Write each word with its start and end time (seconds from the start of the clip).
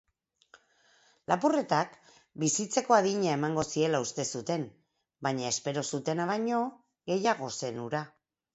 Lapurretak 1.31 1.93
bizitzeko 2.43 2.95
adina 2.97 3.29
emango 3.35 3.67
ziela 3.75 4.01
uste 4.07 4.27
zuten 4.39 4.65
baina 5.29 5.47
espero 5.53 5.87
zutena 5.93 6.29
baino 6.33 6.67
gehiago 7.13 7.55
zen 7.63 7.83
hura. 7.87 8.05